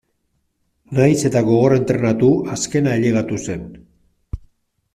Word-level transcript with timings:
Nahiz 0.99 1.19
eta 1.29 1.43
gogor 1.49 1.75
entrenatu 1.75 2.31
azkena 2.55 2.93
ailegatu 2.97 3.41
zen. 3.51 3.65